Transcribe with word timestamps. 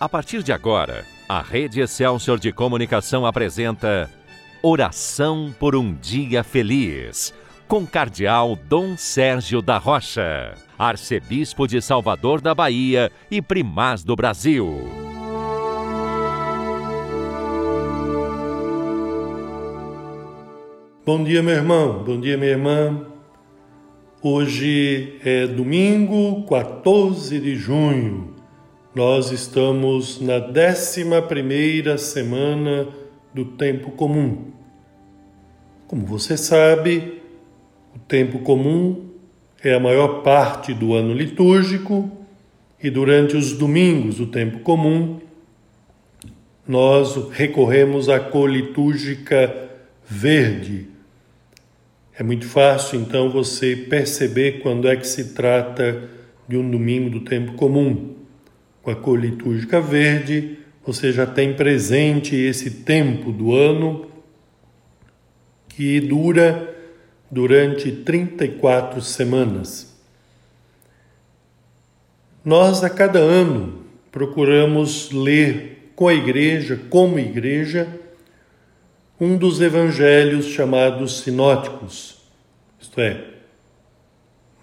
A 0.00 0.08
partir 0.08 0.44
de 0.44 0.52
agora, 0.52 1.04
a 1.28 1.42
Rede 1.42 1.80
Excelsior 1.80 2.38
de 2.38 2.52
Comunicação 2.52 3.26
apresenta 3.26 4.08
Oração 4.62 5.52
por 5.58 5.74
um 5.74 5.92
Dia 5.92 6.44
Feliz, 6.44 7.34
com 7.66 7.84
Cardeal 7.84 8.56
Dom 8.68 8.96
Sérgio 8.96 9.60
da 9.60 9.76
Rocha, 9.76 10.54
Arcebispo 10.78 11.66
de 11.66 11.82
Salvador 11.82 12.40
da 12.40 12.54
Bahia 12.54 13.10
e 13.28 13.42
Primaz 13.42 14.04
do 14.04 14.14
Brasil. 14.14 14.88
Bom 21.04 21.24
dia, 21.24 21.42
meu 21.42 21.56
irmão, 21.56 22.04
bom 22.04 22.20
dia, 22.20 22.36
minha 22.36 22.52
irmã. 22.52 23.04
Hoje 24.22 25.18
é 25.24 25.48
domingo, 25.48 26.46
14 26.46 27.40
de 27.40 27.56
junho 27.56 28.37
nós 28.98 29.30
estamos 29.30 30.20
na 30.20 30.40
décima 30.40 31.22
primeira 31.22 31.96
semana 31.96 32.88
do 33.32 33.44
tempo 33.44 33.92
comum. 33.92 34.46
Como 35.86 36.04
você 36.04 36.36
sabe, 36.36 37.22
o 37.94 37.98
tempo 38.00 38.40
comum 38.40 39.10
é 39.62 39.72
a 39.72 39.78
maior 39.78 40.24
parte 40.24 40.74
do 40.74 40.94
ano 40.94 41.14
litúrgico 41.14 42.10
e 42.82 42.90
durante 42.90 43.36
os 43.36 43.52
domingos 43.52 44.16
do 44.16 44.26
tempo 44.26 44.58
comum 44.64 45.20
nós 46.66 47.14
recorremos 47.30 48.08
à 48.08 48.18
cor 48.18 48.50
litúrgica 48.50 49.70
verde. 50.08 50.88
É 52.18 52.24
muito 52.24 52.46
fácil 52.48 53.00
então 53.00 53.30
você 53.30 53.76
perceber 53.76 54.58
quando 54.58 54.88
é 54.88 54.96
que 54.96 55.06
se 55.06 55.34
trata 55.34 56.02
de 56.48 56.56
um 56.56 56.68
domingo 56.68 57.08
do 57.10 57.20
tempo 57.20 57.52
comum 57.52 58.17
com 58.88 58.92
a 58.92 58.96
cor 58.96 59.20
litúrgica 59.20 59.82
verde, 59.82 60.58
você 60.86 61.12
já 61.12 61.26
tem 61.26 61.52
presente 61.52 62.34
esse 62.34 62.70
tempo 62.70 63.30
do 63.30 63.54
ano 63.54 64.06
que 65.68 66.00
dura 66.00 66.74
durante 67.30 67.92
34 67.92 69.02
semanas. 69.02 69.94
Nós, 72.42 72.82
a 72.82 72.88
cada 72.88 73.18
ano, 73.18 73.84
procuramos 74.10 75.10
ler 75.10 75.92
com 75.94 76.08
a 76.08 76.14
igreja, 76.14 76.80
como 76.88 77.18
igreja, 77.18 77.86
um 79.20 79.36
dos 79.36 79.60
evangelhos 79.60 80.46
chamados 80.46 81.20
sinóticos, 81.20 82.22
isto 82.80 82.98
é, 83.02 83.22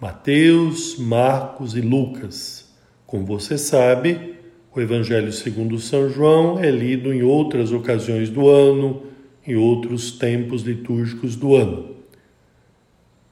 Mateus, 0.00 0.98
Marcos 0.98 1.76
e 1.76 1.80
Lucas. 1.80 2.65
Como 3.06 3.24
você 3.24 3.56
sabe, 3.56 4.34
o 4.74 4.80
Evangelho 4.80 5.32
segundo 5.32 5.78
São 5.78 6.08
João 6.08 6.58
é 6.58 6.70
lido 6.70 7.14
em 7.14 7.22
outras 7.22 7.70
ocasiões 7.72 8.28
do 8.28 8.48
ano, 8.48 9.04
em 9.46 9.54
outros 9.54 10.10
tempos 10.10 10.62
litúrgicos 10.62 11.36
do 11.36 11.54
ano. 11.54 11.94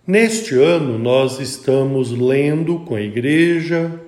Neste 0.07 0.55
ano, 0.55 0.97
nós 0.97 1.41
estamos 1.41 2.13
lendo 2.13 2.79
com 2.81 2.95
a 2.95 3.01
igreja 3.01 4.01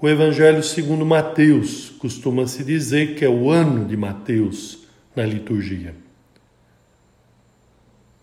o 0.00 0.08
Evangelho 0.08 0.62
segundo 0.62 1.04
Mateus. 1.06 1.90
Costuma-se 1.98 2.62
dizer 2.62 3.14
que 3.14 3.24
é 3.24 3.28
o 3.28 3.50
ano 3.50 3.86
de 3.86 3.96
Mateus 3.96 4.86
na 5.16 5.24
liturgia. 5.24 5.94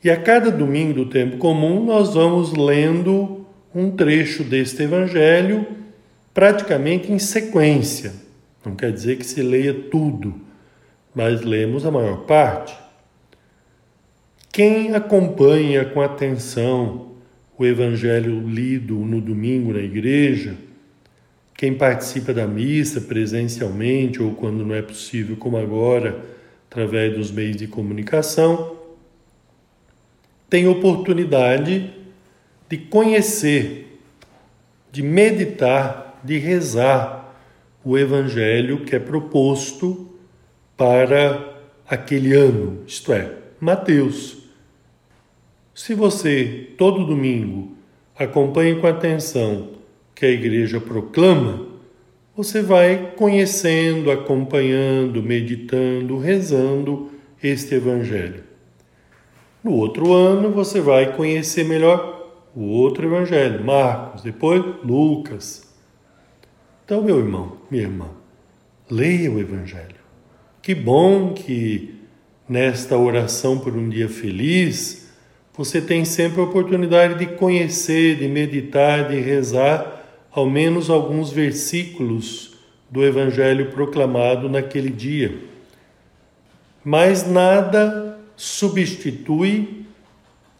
E 0.03 0.11
a 0.11 0.15
cada 0.15 0.51
domingo 0.51 0.93
do 0.93 1.05
tempo 1.07 1.37
comum, 1.37 1.83
nós 1.83 2.13
vamos 2.13 2.53
lendo 2.53 3.45
um 3.73 3.89
trecho 3.89 4.43
deste 4.43 4.83
Evangelho 4.83 5.65
praticamente 6.35 7.09
em 7.13 7.17
sequência. 7.17 8.13
Não 8.63 8.75
quer 8.75 8.91
dizer 8.91 9.15
que 9.17 9.25
se 9.25 9.41
leia 9.41 9.73
tudo, 9.73 10.35
mas 11.15 11.41
lemos 11.41 11.85
a 11.85 11.91
maior 11.91 12.25
parte. 12.25 12.75
Quem 14.51 14.93
acompanha 14.93 15.85
com 15.85 16.01
atenção 16.01 17.13
o 17.57 17.65
Evangelho 17.65 18.45
lido 18.49 18.95
no 18.95 19.21
domingo 19.21 19.71
na 19.71 19.79
igreja, 19.79 20.57
quem 21.53 21.73
participa 21.73 22.33
da 22.33 22.45
missa 22.45 22.99
presencialmente 22.99 24.21
ou 24.21 24.35
quando 24.35 24.65
não 24.65 24.75
é 24.75 24.81
possível, 24.81 25.37
como 25.37 25.55
agora, 25.55 26.21
através 26.69 27.15
dos 27.15 27.31
meios 27.31 27.55
de 27.55 27.65
comunicação, 27.65 28.75
tem 30.49 30.67
oportunidade 30.67 31.93
de 32.67 32.77
conhecer, 32.77 34.01
de 34.91 35.01
meditar 35.01 36.04
de 36.25 36.37
rezar 36.37 37.35
o 37.83 37.97
evangelho 37.97 38.83
que 38.83 38.95
é 38.95 38.99
proposto 38.99 40.09
para 40.75 41.53
aquele 41.87 42.33
ano, 42.33 42.79
isto 42.87 43.13
é, 43.13 43.31
Mateus. 43.59 44.37
Se 45.73 45.93
você 45.93 46.69
todo 46.77 47.05
domingo 47.05 47.73
acompanha 48.17 48.75
com 48.75 48.87
atenção 48.87 49.69
que 50.15 50.25
a 50.25 50.31
igreja 50.31 50.79
proclama, 50.79 51.67
você 52.35 52.61
vai 52.61 53.13
conhecendo, 53.15 54.09
acompanhando, 54.09 55.21
meditando, 55.21 56.17
rezando 56.17 57.11
este 57.41 57.75
evangelho. 57.75 58.43
No 59.63 59.73
outro 59.73 60.13
ano 60.13 60.51
você 60.51 60.81
vai 60.81 61.15
conhecer 61.15 61.65
melhor 61.65 62.15
o 62.55 62.63
outro 62.63 63.05
evangelho, 63.05 63.63
Marcos, 63.63 64.21
depois 64.21 64.63
Lucas, 64.83 65.64
então, 66.85 67.01
meu 67.01 67.17
irmão, 67.17 67.57
minha 67.71 67.81
irmã, 67.81 68.09
leia 68.87 69.31
o 69.31 69.39
Evangelho. 69.39 69.95
Que 70.61 70.75
bom 70.75 71.33
que 71.33 71.95
nesta 72.47 72.95
oração 72.95 73.57
por 73.57 73.75
um 73.75 73.89
dia 73.89 74.07
feliz 74.07 75.11
você 75.57 75.81
tem 75.81 76.05
sempre 76.05 76.39
a 76.39 76.43
oportunidade 76.43 77.17
de 77.17 77.25
conhecer, 77.25 78.17
de 78.17 78.27
meditar, 78.27 79.09
de 79.09 79.19
rezar 79.19 80.03
ao 80.31 80.47
menos 80.47 80.89
alguns 80.91 81.31
versículos 81.31 82.55
do 82.87 83.03
Evangelho 83.03 83.71
proclamado 83.71 84.47
naquele 84.47 84.91
dia. 84.91 85.39
Mas 86.83 87.27
nada 87.27 88.19
substitui 88.35 89.85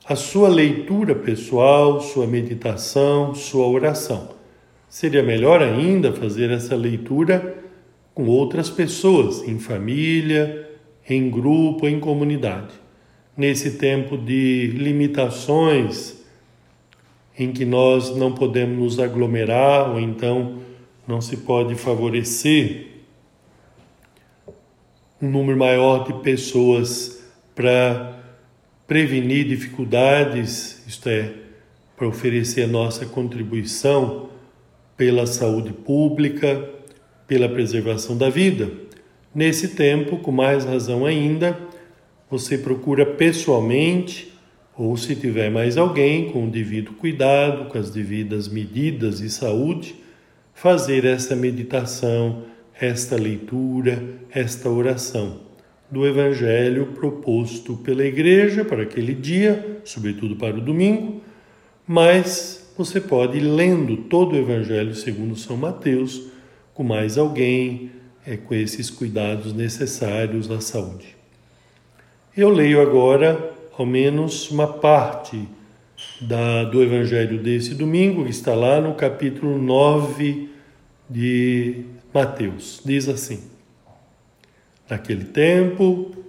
a 0.08 0.16
sua 0.16 0.50
leitura 0.50 1.14
pessoal, 1.14 2.02
sua 2.02 2.26
meditação, 2.26 3.36
sua 3.36 3.68
oração. 3.68 4.35
Seria 4.96 5.22
melhor 5.22 5.62
ainda 5.62 6.14
fazer 6.14 6.50
essa 6.52 6.74
leitura 6.74 7.62
com 8.14 8.28
outras 8.28 8.70
pessoas, 8.70 9.46
em 9.46 9.60
família, 9.60 10.72
em 11.10 11.30
grupo, 11.30 11.86
em 11.86 12.00
comunidade. 12.00 12.74
Nesse 13.36 13.72
tempo 13.72 14.18
de 14.18 14.68
limitações, 14.68 16.24
em 17.38 17.52
que 17.52 17.66
nós 17.66 18.16
não 18.16 18.32
podemos 18.32 18.78
nos 18.78 18.98
aglomerar 18.98 19.92
ou 19.92 20.00
então 20.00 20.60
não 21.06 21.20
se 21.20 21.36
pode 21.36 21.76
favorecer 21.76 22.88
um 25.22 25.30
número 25.30 25.60
maior 25.60 26.06
de 26.06 26.14
pessoas 26.24 27.22
para 27.54 28.18
prevenir 28.88 29.46
dificuldades, 29.46 30.88
isto 30.88 31.10
é, 31.10 31.34
para 31.98 32.08
oferecer 32.08 32.62
a 32.64 32.68
nossa 32.68 33.06
contribuição 33.06 34.34
pela 34.98 35.26
saúde 35.26 35.74
pública, 35.74 36.70
pela 37.28 37.50
preservação 37.50 38.18
da 38.18 38.30
vida. 38.30 38.70
Nesse 39.34 39.70
tempo, 39.70 40.18
com 40.18 40.32
mais 40.32 40.64
razão 40.64 41.06
ainda, 41.06 41.58
você 42.30 42.58
procura 42.58 43.06
pessoalmente, 43.06 44.34
ou 44.78 44.96
se 44.98 45.16
tiver 45.16 45.50
mais 45.50 45.78
alguém, 45.78 46.32
com 46.32 46.46
o 46.46 46.50
devido 46.50 46.94
cuidado, 46.94 47.70
com 47.70 47.78
as 47.78 47.90
devidas 47.90 48.48
medidas 48.48 49.20
de 49.20 49.30
saúde, 49.30 49.96
fazer 50.54 51.06
esta 51.06 51.36
meditação, 51.36 52.44
esta 52.80 53.16
leitura, 53.16 54.04
esta 54.32 54.70
oração 54.70 55.42
do 55.90 56.06
Evangelho 56.06 56.88
proposto 56.88 57.78
pela 57.78 58.04
Igreja 58.04 58.66
para 58.66 58.84
aquele 58.84 59.14
dia, 59.14 59.82
sobretudo 59.84 60.36
para 60.36 60.58
o 60.58 60.62
domingo, 60.62 61.22
mas 61.88 62.65
você 62.78 63.00
pode 63.00 63.38
ir 63.38 63.42
lendo 63.42 63.98
todo 63.98 64.34
o 64.34 64.38
Evangelho 64.38 64.94
segundo 64.94 65.36
São 65.36 65.56
Mateus 65.56 66.24
com 66.74 66.84
mais 66.84 67.18
alguém, 67.18 67.92
é, 68.26 68.36
com 68.36 68.54
esses 68.54 68.90
cuidados 68.90 69.54
necessários 69.54 70.52
à 70.52 70.60
saúde. 70.60 71.16
Eu 72.36 72.50
leio 72.50 72.82
agora 72.82 73.54
ao 73.78 73.86
menos 73.86 74.52
uma 74.52 74.68
parte 74.68 75.48
da, 76.20 76.66
do 76.66 76.84
Evangelho 76.84 77.42
desse 77.42 77.74
domingo, 77.74 78.26
que 78.26 78.32
está 78.32 78.54
lá 78.54 78.82
no 78.82 78.94
capítulo 78.96 79.58
9 79.58 80.50
de 81.10 81.86
Mateus. 82.14 82.82
Diz 82.84 83.08
assim: 83.08 83.42
Naquele 84.90 85.26
tempo, 85.26 86.25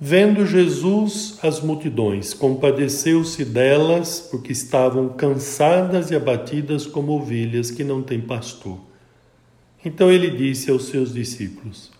Vendo 0.00 0.46
Jesus 0.46 1.40
as 1.42 1.60
multidões, 1.60 2.32
compadeceu-se 2.32 3.44
delas, 3.44 4.20
porque 4.20 4.52
estavam 4.52 5.08
cansadas 5.08 6.12
e 6.12 6.14
abatidas 6.14 6.86
como 6.86 7.12
ovelhas 7.12 7.72
que 7.72 7.82
não 7.82 8.00
têm 8.00 8.20
pastor. 8.20 8.78
Então 9.84 10.08
ele 10.08 10.30
disse 10.30 10.70
aos 10.70 10.86
seus 10.86 11.12
discípulos: 11.12 11.90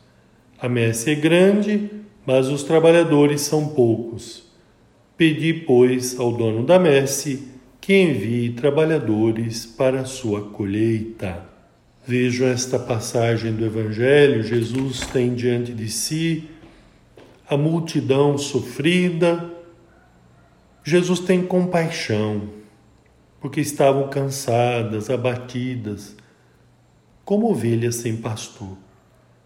A 0.61 0.69
messe 0.69 1.11
é 1.11 1.17
grande, 1.17 1.91
mas 2.25 2.47
os 2.47 2.63
trabalhadores 2.63 3.41
são 3.41 3.67
poucos. 3.67 4.45
Pedi, 5.17 5.53
pois, 5.53 6.21
ao 6.21 6.31
dono 6.31 6.65
da 6.65 6.79
messe 6.79 7.49
que 7.81 8.01
envie 8.01 8.51
trabalhadores 8.51 9.67
para 9.67 10.03
a 10.03 10.05
sua 10.05 10.43
colheita. 10.43 11.45
Vejo 12.07 12.45
esta 12.45 12.79
passagem 12.79 13.53
do 13.53 13.67
Evangelho, 13.67 14.43
Jesus 14.45 15.01
tem 15.01 15.35
diante 15.35 15.73
de 15.73 15.89
si 15.89 16.49
a 17.49 17.57
multidão 17.57 18.37
sofrida. 18.37 19.53
Jesus 20.85 21.21
tem 21.21 21.45
compaixão, 21.45 22.51
porque 23.41 23.61
estavam 23.61 24.09
cansadas, 24.09 25.09
abatidas, 25.09 26.17
como 27.25 27.51
ovelhas 27.51 27.97
sem 27.97 28.17
pastor. 28.17 28.77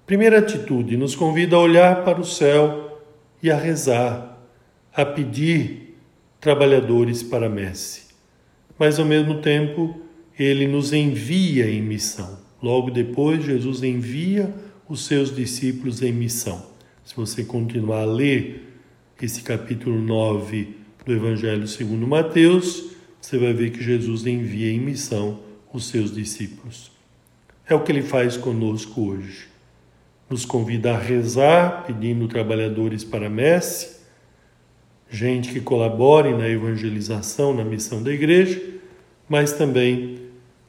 Primeira 0.05 0.41
atitude 0.41 0.97
nos 0.97 1.15
convida 1.15 1.57
a 1.57 1.61
olhar 1.61 2.05
para 2.05 2.21
o 2.21 2.25
céu 2.25 3.01
e 3.43 3.51
a 3.51 3.57
rezar, 3.57 4.39
a 4.95 5.05
pedir 5.05 5.97
trabalhadores 6.41 7.23
para 7.23 7.47
a 7.47 7.51
messe. 7.51 8.09
Mas 8.79 8.99
ao 8.99 9.07
mesmo 9.07 9.41
tempo, 9.41 10.01
ele 10.39 10.67
nos 10.67 10.93
envia 10.93 11.71
em 11.71 11.81
missão. 11.81 12.39
Logo 12.61 12.91
depois, 12.91 13.45
Jesus 13.45 13.83
envia 13.83 14.53
os 14.89 15.07
seus 15.07 15.35
discípulos 15.35 16.03
em 16.03 16.13
missão. 16.13 16.72
Se 17.05 17.17
você 17.17 17.43
continuar 17.43 18.03
a 18.03 18.05
ler 18.05 18.69
esse 19.21 19.43
capítulo 19.43 20.01
9 20.01 20.77
do 21.05 21.13
Evangelho 21.13 21.67
segundo 21.67 22.07
Mateus, 22.07 22.93
você 23.21 23.37
vai 23.39 23.53
ver 23.53 23.71
que 23.71 23.83
Jesus 23.83 24.25
envia 24.25 24.73
em 24.73 24.79
missão 24.79 25.41
os 25.73 25.89
seus 25.89 26.15
discípulos. 26.15 26.93
É 27.67 27.75
o 27.75 27.83
que 27.83 27.91
ele 27.91 28.03
faz 28.03 28.37
conosco 28.37 29.09
hoje. 29.09 29.49
Nos 30.31 30.45
convida 30.45 30.95
a 30.95 30.99
rezar, 30.99 31.85
pedindo 31.87 32.29
trabalhadores 32.29 33.03
para 33.03 33.27
a 33.27 33.31
messe, 33.31 34.01
gente 35.11 35.53
que 35.53 35.61
colabore 35.61 36.33
na 36.33 36.49
evangelização, 36.49 37.53
na 37.53 37.65
missão 37.65 38.01
da 38.01 38.13
igreja, 38.13 38.63
mas 39.29 39.53
também 39.53 40.21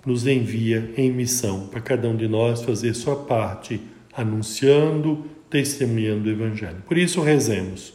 nos 0.03 0.25
envia 0.25 0.93
em 0.97 1.11
missão 1.11 1.67
para 1.67 1.79
cada 1.79 2.09
um 2.09 2.15
de 2.15 2.27
nós 2.27 2.63
fazer 2.63 2.93
sua 2.95 3.15
parte, 3.15 3.79
anunciando, 4.11 5.25
testemunhando 5.53 6.27
o 6.27 6.31
Evangelho. 6.31 6.81
Por 6.85 6.97
isso 6.97 7.21
rezemos, 7.21 7.93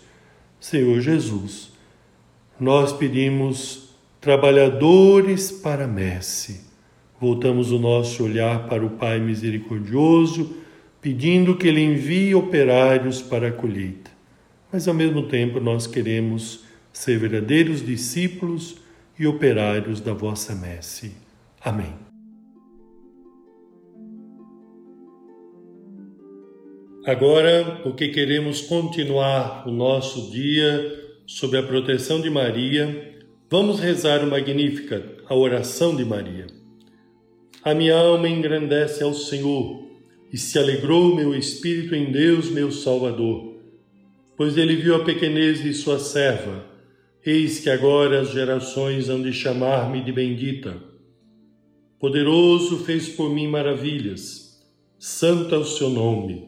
Senhor 0.59 1.01
Jesus, 1.01 1.73
nós 2.59 2.93
pedimos 2.93 3.91
trabalhadores 4.21 5.53
para 5.53 5.85
a 5.85 5.89
messe 5.89 6.69
Voltamos 7.21 7.73
o 7.73 7.79
nosso 7.79 8.23
olhar 8.23 8.69
para 8.69 8.85
o 8.85 8.91
Pai 8.91 9.19
misericordioso, 9.19 10.57
pedindo 11.01 11.57
que 11.57 11.67
Ele 11.67 11.83
envie 11.83 12.35
operários 12.35 13.21
para 13.21 13.49
a 13.49 13.53
colheita. 13.53 14.11
Mas 14.73 14.87
ao 14.87 14.95
mesmo 14.95 15.25
tempo 15.25 15.59
nós 15.59 15.87
queremos 15.87 16.65
ser 16.93 17.19
verdadeiros 17.19 17.85
discípulos 17.85 18.77
e 19.19 19.27
operários 19.27 20.01
da 20.01 20.13
vossa 20.13 20.55
messe. 20.55 21.13
Amém. 21.61 22.08
Agora, 27.09 27.81
porque 27.83 28.09
queremos 28.09 28.61
continuar 28.61 29.67
o 29.67 29.73
nosso 29.73 30.31
dia 30.31 31.09
sob 31.27 31.57
a 31.57 31.63
proteção 31.63 32.21
de 32.21 32.29
Maria, 32.29 33.17
vamos 33.49 33.81
rezar 33.81 34.23
o 34.23 34.27
Magnífica, 34.27 35.17
a 35.27 35.35
oração 35.35 35.97
de 35.97 36.05
Maria. 36.05 36.49
A 37.65 37.73
minha 37.73 37.97
alma 37.97 38.29
engrandece 38.29 39.03
ao 39.03 39.15
Senhor, 39.15 39.89
e 40.31 40.37
se 40.37 40.59
alegrou 40.59 41.17
meu 41.17 41.35
espírito 41.35 41.95
em 41.95 42.13
Deus, 42.13 42.51
meu 42.51 42.71
Salvador, 42.71 43.57
pois 44.37 44.59
ele 44.59 44.77
viu 44.77 44.95
a 44.95 45.03
pequenez 45.03 45.63
de 45.63 45.73
sua 45.73 45.99
serva. 45.99 46.67
Eis 47.25 47.59
que 47.59 47.71
agora 47.71 48.21
as 48.21 48.33
gerações 48.33 49.09
hão 49.09 49.23
de 49.23 49.33
chamar-me 49.33 50.05
de 50.05 50.13
bendita. 50.13 50.77
Poderoso 51.99 52.85
fez 52.85 53.09
por 53.09 53.31
mim 53.31 53.49
maravilhas, 53.49 54.63
santo 54.99 55.55
é 55.55 55.59
o 55.59 55.65
seu 55.65 55.89
nome. 55.89 56.48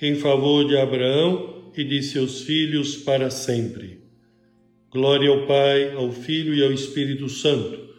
em 0.00 0.14
favor 0.14 0.66
de 0.66 0.76
Abraão 0.76 1.72
e 1.76 1.84
de 1.84 2.02
seus 2.02 2.42
filhos 2.42 2.96
para 2.96 3.30
sempre. 3.30 4.00
Glória 4.90 5.30
ao 5.30 5.46
Pai, 5.46 5.92
ao 5.94 6.10
Filho 6.10 6.54
e 6.54 6.62
ao 6.62 6.72
Espírito 6.72 7.28
Santo 7.28 7.90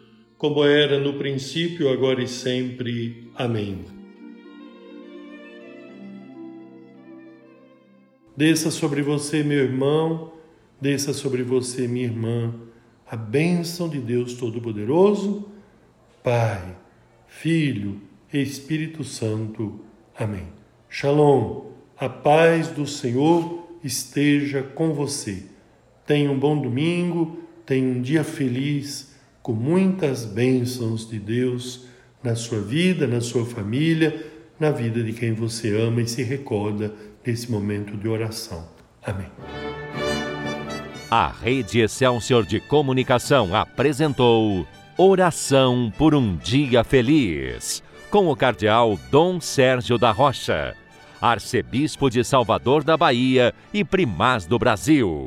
como 0.41 0.65
era 0.65 0.99
no 0.99 1.19
princípio, 1.19 1.87
agora 1.87 2.23
e 2.23 2.27
sempre. 2.27 3.29
Amém. 3.35 3.85
Desça 8.35 8.71
sobre 8.71 9.03
você, 9.03 9.43
meu 9.43 9.59
irmão, 9.59 10.33
desça 10.81 11.13
sobre 11.13 11.43
você, 11.43 11.87
minha 11.87 12.05
irmã, 12.05 12.55
a 13.05 13.15
bênção 13.15 13.87
de 13.87 13.99
Deus 13.99 14.33
Todo-Poderoso, 14.33 15.47
Pai, 16.23 16.75
Filho 17.27 18.01
e 18.33 18.41
Espírito 18.41 19.03
Santo. 19.03 19.79
Amém. 20.17 20.47
Shalom, 20.89 21.70
a 22.01 22.09
paz 22.09 22.67
do 22.69 22.87
Senhor 22.87 23.69
esteja 23.83 24.63
com 24.63 24.91
você. 24.91 25.43
Tenha 26.03 26.31
um 26.31 26.39
bom 26.39 26.59
domingo, 26.59 27.37
tenha 27.63 27.87
um 27.87 28.01
dia 28.01 28.23
feliz 28.23 29.13
com 29.43 29.53
muitas 29.53 30.25
bênçãos 30.25 31.07
de 31.07 31.19
Deus 31.19 31.85
na 32.23 32.35
sua 32.35 32.59
vida, 32.59 33.05
na 33.05 33.21
sua 33.21 33.45
família, 33.45 34.19
na 34.59 34.71
vida 34.71 35.03
de 35.03 35.13
quem 35.13 35.33
você 35.33 35.79
ama 35.79 36.01
e 36.01 36.07
se 36.07 36.23
recorda 36.23 36.91
nesse 37.23 37.51
momento 37.51 37.95
de 37.95 38.07
oração. 38.07 38.67
Amém. 39.03 39.27
A 41.11 41.27
Rede 41.27 41.81
Excelsior 41.81 42.47
de 42.47 42.59
Comunicação 42.61 43.55
apresentou 43.55 44.65
Oração 44.97 45.93
por 45.99 46.15
um 46.15 46.35
Dia 46.35 46.83
Feliz, 46.83 47.83
com 48.09 48.27
o 48.27 48.35
Cardeal 48.35 48.97
Dom 49.11 49.39
Sérgio 49.39 49.99
da 49.99 50.09
Rocha, 50.09 50.75
Arcebispo 51.21 52.09
de 52.09 52.23
Salvador 52.23 52.83
da 52.83 52.97
Bahia 52.97 53.53
e 53.71 53.83
Primaz 53.83 54.47
do 54.47 54.57
Brasil. 54.57 55.19